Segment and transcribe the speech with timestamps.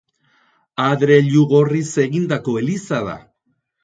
[0.85, 3.15] Adreilu gorriz egindako eliza da.